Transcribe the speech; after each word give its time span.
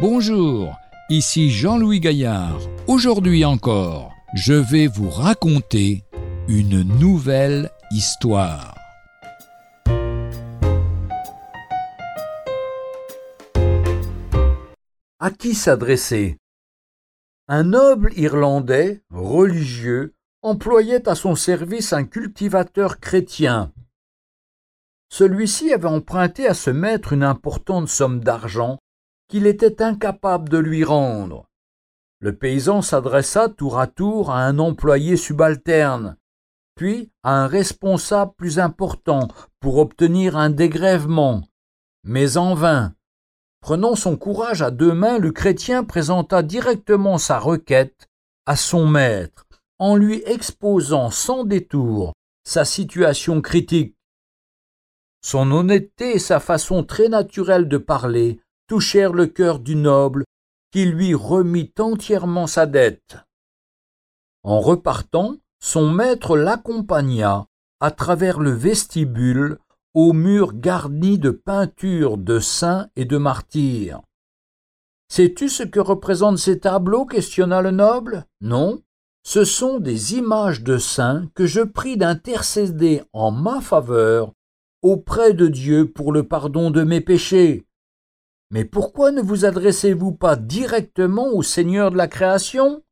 Bonjour, 0.00 0.78
ici 1.10 1.50
Jean-Louis 1.50 2.00
Gaillard. 2.00 2.58
Aujourd'hui 2.86 3.44
encore, 3.44 4.14
je 4.32 4.54
vais 4.54 4.86
vous 4.86 5.10
raconter 5.10 6.04
une 6.48 6.82
nouvelle 6.98 7.70
histoire. 7.90 8.74
À 15.18 15.30
qui 15.38 15.52
s'adresser? 15.52 16.38
Un 17.48 17.64
noble 17.64 18.14
Irlandais, 18.16 19.02
religieux, 19.10 20.14
employait 20.40 21.10
à 21.10 21.14
son 21.14 21.34
service 21.34 21.92
un 21.92 22.04
cultivateur 22.04 23.00
chrétien. 23.00 23.70
Celui-ci 25.10 25.74
avait 25.74 25.88
emprunté 25.88 26.46
à 26.46 26.54
ce 26.54 26.70
maître 26.70 27.12
une 27.12 27.22
importante 27.22 27.90
somme 27.90 28.20
d'argent 28.20 28.78
qu'il 29.30 29.46
était 29.46 29.80
incapable 29.80 30.48
de 30.48 30.58
lui 30.58 30.82
rendre. 30.82 31.46
Le 32.18 32.36
paysan 32.36 32.82
s'adressa 32.82 33.48
tour 33.48 33.78
à 33.78 33.86
tour 33.86 34.30
à 34.30 34.44
un 34.44 34.58
employé 34.58 35.16
subalterne, 35.16 36.16
puis 36.74 37.12
à 37.22 37.44
un 37.44 37.46
responsable 37.46 38.32
plus 38.36 38.58
important 38.58 39.28
pour 39.60 39.78
obtenir 39.78 40.36
un 40.36 40.50
dégrèvement, 40.50 41.42
mais 42.02 42.36
en 42.36 42.54
vain. 42.54 42.94
Prenant 43.60 43.94
son 43.94 44.16
courage 44.16 44.62
à 44.62 44.70
deux 44.70 44.92
mains, 44.92 45.18
le 45.18 45.30
chrétien 45.30 45.84
présenta 45.84 46.42
directement 46.42 47.16
sa 47.16 47.38
requête 47.38 48.08
à 48.46 48.56
son 48.56 48.86
maître, 48.86 49.46
en 49.78 49.94
lui 49.94 50.22
exposant 50.26 51.10
sans 51.10 51.44
détour 51.44 52.14
sa 52.42 52.64
situation 52.64 53.40
critique. 53.40 53.96
Son 55.22 55.52
honnêteté 55.52 56.16
et 56.16 56.18
sa 56.18 56.40
façon 56.40 56.82
très 56.82 57.08
naturelle 57.08 57.68
de 57.68 57.78
parler 57.78 58.40
touchèrent 58.70 59.12
le 59.12 59.26
cœur 59.26 59.58
du 59.58 59.74
noble, 59.74 60.22
qui 60.70 60.84
lui 60.84 61.12
remit 61.12 61.72
entièrement 61.80 62.46
sa 62.46 62.66
dette. 62.66 63.16
En 64.44 64.60
repartant, 64.60 65.38
son 65.60 65.90
maître 65.90 66.36
l'accompagna 66.36 67.46
à 67.80 67.90
travers 67.90 68.38
le 68.38 68.52
vestibule 68.52 69.58
aux 69.92 70.12
murs 70.12 70.54
garnis 70.54 71.18
de 71.18 71.30
peintures 71.30 72.16
de 72.16 72.38
saints 72.38 72.88
et 72.94 73.04
de 73.04 73.16
martyrs. 73.16 74.02
Sais-tu 75.08 75.48
ce 75.48 75.64
que 75.64 75.80
représentent 75.80 76.38
ces 76.38 76.60
tableaux? 76.60 77.06
questionna 77.06 77.62
le 77.62 77.72
noble. 77.72 78.24
Non, 78.40 78.80
ce 79.24 79.42
sont 79.42 79.80
des 79.80 80.14
images 80.14 80.62
de 80.62 80.78
saints 80.78 81.28
que 81.34 81.44
je 81.44 81.62
prie 81.62 81.96
d'intercéder 81.96 83.02
en 83.12 83.32
ma 83.32 83.60
faveur 83.60 84.32
auprès 84.80 85.34
de 85.34 85.48
Dieu 85.48 85.90
pour 85.90 86.12
le 86.12 86.22
pardon 86.22 86.70
de 86.70 86.84
mes 86.84 87.00
péchés. 87.00 87.66
Mais 88.50 88.64
pourquoi 88.64 89.12
ne 89.12 89.22
vous 89.22 89.44
adressez-vous 89.44 90.12
pas 90.12 90.36
directement 90.36 91.28
au 91.28 91.42
Seigneur 91.42 91.90
de 91.90 91.96
la 91.96 92.08
création? 92.08 92.82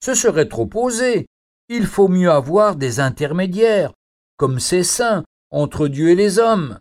Ce 0.00 0.14
serait 0.14 0.48
trop 0.48 0.68
osé. 0.74 1.26
Il 1.68 1.86
faut 1.86 2.08
mieux 2.08 2.30
avoir 2.30 2.76
des 2.76 3.00
intermédiaires, 3.00 3.92
comme 4.36 4.60
ces 4.60 4.82
saints, 4.82 5.24
entre 5.50 5.88
Dieu 5.88 6.10
et 6.10 6.14
les 6.14 6.38
hommes. 6.38 6.80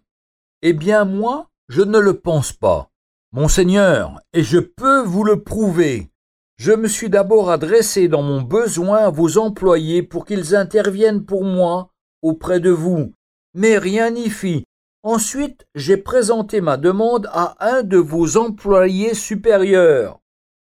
Eh 0.62 0.74
bien 0.74 1.06
moi, 1.06 1.50
je 1.70 1.82
ne 1.82 2.00
le 2.00 2.20
pense 2.20 2.52
pas. 2.52 2.90
Monseigneur, 3.32 4.20
et 4.34 4.44
je 4.44 4.60
peux 4.60 5.02
vous 5.04 5.24
le 5.24 5.42
prouver. 5.42 6.12
Je 6.58 6.74
me 6.74 6.88
suis 6.88 7.10
d'abord 7.10 7.50
adressé 7.50 8.10
dans 8.10 8.22
mon 8.22 8.42
besoin 8.42 8.98
à 8.98 9.10
vos 9.10 9.38
employés 9.38 10.04
pour 10.04 10.26
qu'ils 10.26 10.54
interviennent 10.56 11.24
pour 11.24 11.46
moi 11.46 11.92
auprès 12.22 12.60
de 12.60 12.70
vous, 12.70 13.14
mais 13.54 13.78
rien 13.78 14.12
n'y 14.12 14.30
fit. 14.30 14.66
Ensuite, 15.04 15.66
j'ai 15.74 15.98
présenté 15.98 16.62
ma 16.62 16.78
demande 16.78 17.28
à 17.32 17.56
un 17.60 17.84
de 17.84 17.98
vos 17.98 18.38
employés 18.38 19.16
supérieurs, 19.16 20.20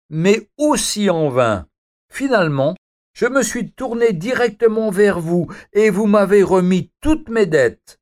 mais 0.09 0.49
aussi 0.57 1.09
en 1.09 1.29
vain. 1.29 1.67
Finalement, 2.11 2.75
je 3.13 3.25
me 3.25 3.41
suis 3.41 3.71
tourné 3.71 4.13
directement 4.13 4.91
vers 4.91 5.19
vous, 5.19 5.47
et 5.73 5.89
vous 5.89 6.05
m'avez 6.05 6.43
remis 6.43 6.91
toutes 7.01 7.29
mes 7.29 7.47
dettes. 7.47 7.99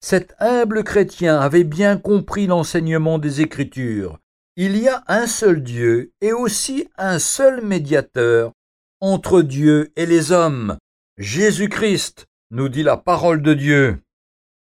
Cet 0.00 0.34
humble 0.40 0.84
chrétien 0.84 1.38
avait 1.40 1.64
bien 1.64 1.96
compris 1.96 2.46
l'enseignement 2.46 3.18
des 3.18 3.40
Écritures. 3.40 4.18
Il 4.56 4.76
y 4.76 4.88
a 4.88 5.02
un 5.06 5.26
seul 5.26 5.62
Dieu 5.62 6.12
et 6.20 6.34
aussi 6.34 6.88
un 6.98 7.18
seul 7.18 7.64
médiateur 7.64 8.52
entre 9.00 9.40
Dieu 9.40 9.90
et 9.96 10.04
les 10.04 10.32
hommes, 10.32 10.76
Jésus-Christ, 11.16 12.26
nous 12.50 12.68
dit 12.68 12.82
la 12.82 12.98
parole 12.98 13.40
de 13.42 13.54
Dieu. 13.54 14.02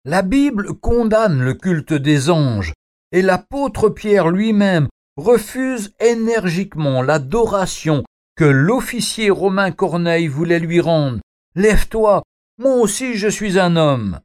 La 0.03 0.23
Bible 0.23 0.73
condamne 0.73 1.43
le 1.43 1.53
culte 1.53 1.93
des 1.93 2.31
anges, 2.31 2.73
et 3.11 3.21
l'apôtre 3.21 3.87
Pierre 3.89 4.29
lui-même 4.29 4.87
refuse 5.15 5.93
énergiquement 5.99 7.03
l'adoration 7.03 8.03
que 8.35 8.45
l'officier 8.45 9.29
romain 9.29 9.71
Corneille 9.71 10.27
voulait 10.27 10.59
lui 10.59 10.79
rendre. 10.79 11.19
Lève-toi, 11.53 12.23
moi 12.57 12.77
aussi 12.77 13.13
je 13.13 13.27
suis 13.27 13.59
un 13.59 13.75
homme. 13.75 14.21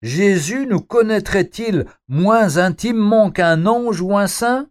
Jésus 0.00 0.64
nous 0.68 0.80
connaîtrait-il 0.80 1.86
moins 2.06 2.58
intimement 2.58 3.32
qu'un 3.32 3.66
ange 3.66 4.00
ou 4.00 4.16
un 4.16 4.28
saint? 4.28 4.68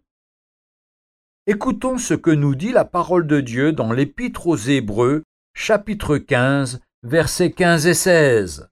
Écoutons 1.46 1.98
ce 1.98 2.14
que 2.14 2.30
nous 2.30 2.54
dit 2.54 2.72
la 2.72 2.86
parole 2.86 3.26
de 3.26 3.42
Dieu 3.42 3.72
dans 3.72 3.92
l'Épître 3.92 4.46
aux 4.46 4.56
Hébreux, 4.56 5.22
chapitre 5.54 6.16
15, 6.16 6.80
versets 7.02 7.50
15 7.50 7.86
et 7.88 7.94
16 7.94 8.70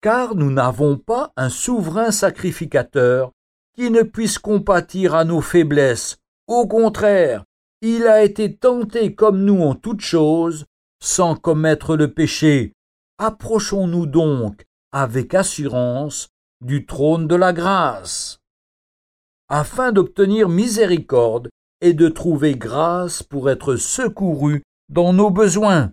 car 0.00 0.34
nous 0.34 0.50
n'avons 0.50 0.96
pas 0.96 1.32
un 1.36 1.48
souverain 1.48 2.10
sacrificateur 2.10 3.32
qui 3.76 3.90
ne 3.90 4.02
puisse 4.02 4.38
compatir 4.38 5.14
à 5.14 5.24
nos 5.24 5.40
faiblesses. 5.40 6.18
Au 6.46 6.66
contraire, 6.66 7.44
il 7.82 8.06
a 8.06 8.22
été 8.22 8.54
tenté 8.56 9.14
comme 9.14 9.44
nous 9.44 9.62
en 9.62 9.74
toutes 9.74 10.00
choses, 10.00 10.66
sans 11.02 11.34
commettre 11.34 11.96
le 11.96 12.12
péché. 12.12 12.72
Approchons-nous 13.18 14.06
donc 14.06 14.64
avec 14.92 15.34
assurance 15.34 16.28
du 16.60 16.84
trône 16.84 17.26
de 17.26 17.34
la 17.34 17.52
grâce, 17.52 18.38
afin 19.48 19.92
d'obtenir 19.92 20.48
miséricorde 20.48 21.48
et 21.80 21.94
de 21.94 22.08
trouver 22.08 22.54
grâce 22.54 23.22
pour 23.22 23.48
être 23.48 23.76
secourus 23.76 24.62
dans 24.88 25.12
nos 25.12 25.30
besoins. 25.30 25.92